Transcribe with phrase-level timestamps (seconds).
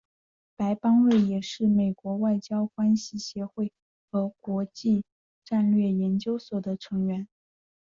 [0.55, 3.71] 白邦瑞也是美国外交关系协会
[4.09, 5.05] 和国际
[5.45, 7.27] 战略研究所的成员。